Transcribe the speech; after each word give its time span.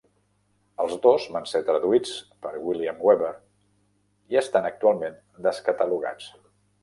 Els 0.83 0.93
dos 1.01 1.27
van 1.33 1.43
ser 1.49 1.61
traduïts 1.67 2.13
per 2.45 2.53
William 2.69 3.03
Weaver 3.09 3.29
i 4.35 4.41
estan 4.43 4.67
actualment 4.73 5.21
descatalogats. 5.49 6.33